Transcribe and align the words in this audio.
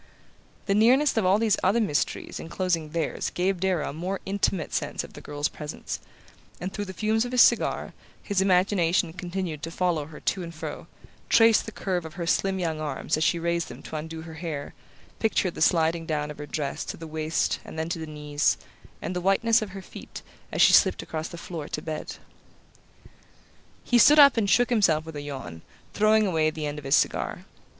The 0.65 0.73
nearness 0.73 1.15
of 1.15 1.27
all 1.27 1.37
these 1.37 1.57
other 1.63 1.79
mysteries 1.79 2.39
enclosing 2.39 2.89
theirs 2.89 3.29
gave 3.29 3.59
Darrow 3.59 3.91
a 3.91 3.93
more 3.93 4.19
intimate 4.25 4.73
sense 4.73 5.03
of 5.03 5.13
the 5.13 5.21
girl's 5.21 5.47
presence, 5.47 5.99
and 6.59 6.73
through 6.73 6.85
the 6.85 6.91
fumes 6.93 7.23
of 7.23 7.31
his 7.31 7.43
cigar 7.43 7.93
his 8.23 8.41
imagination 8.41 9.13
continued 9.13 9.61
to 9.61 9.69
follow 9.69 10.07
her 10.07 10.19
to 10.19 10.41
and 10.41 10.55
fro, 10.55 10.87
traced 11.29 11.67
the 11.67 11.71
curve 11.71 12.03
of 12.03 12.15
her 12.15 12.25
slim 12.25 12.57
young 12.57 12.79
arms 12.81 13.15
as 13.15 13.23
she 13.23 13.37
raised 13.37 13.67
them 13.67 13.83
to 13.83 13.95
undo 13.95 14.23
her 14.23 14.33
hair, 14.33 14.73
pictured 15.19 15.53
the 15.53 15.61
sliding 15.61 16.07
down 16.07 16.31
of 16.31 16.39
her 16.39 16.47
dress 16.47 16.83
to 16.85 16.97
the 16.97 17.05
waist 17.05 17.59
and 17.63 17.77
then 17.77 17.87
to 17.87 17.99
the 17.99 18.07
knees, 18.07 18.57
and 19.03 19.15
the 19.15 19.21
whiteness 19.21 19.61
of 19.61 19.69
her 19.69 19.83
feet 19.83 20.23
as 20.51 20.63
she 20.63 20.73
slipped 20.73 21.03
across 21.03 21.27
the 21.27 21.37
floor 21.37 21.67
to 21.67 21.79
bed... 21.79 22.15
He 23.83 23.99
stood 23.99 24.17
up 24.17 24.35
and 24.35 24.49
shook 24.49 24.71
himself 24.71 25.05
with 25.05 25.15
a 25.15 25.21
yawn, 25.21 25.61
throwing 25.93 26.25
away 26.25 26.49
the 26.49 26.65
end 26.65 26.79
of 26.79 26.85
his 26.85 26.95
cigar. 26.95 27.45